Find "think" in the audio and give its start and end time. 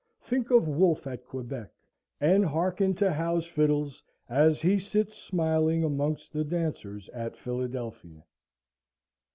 0.19-0.49